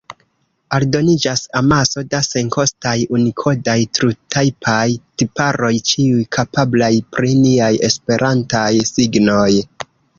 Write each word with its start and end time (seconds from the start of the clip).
Aldoniĝas 0.77 1.43
amaso 1.61 2.03
da 2.13 2.21
senkostaj 2.29 2.95
unikodaj 3.19 3.77
trutajpaj 3.99 4.81
tiparoj, 5.23 5.73
ĉiuj 5.93 6.27
kapablaj 6.39 6.93
pri 7.15 7.39
niaj 7.47 7.73
esperantaj 7.93 8.69
signoj. 8.95 9.51